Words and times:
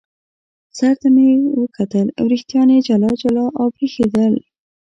سر 0.77 0.93
ته 1.01 1.07
مې 1.13 1.25
یې 1.33 1.37
وکتل، 1.61 2.07
وریښتان 2.25 2.67
یې 2.75 2.79
جلا 2.87 3.11
جلا 3.21 3.45
او 3.59 3.65
برېښېدل. 3.75 4.33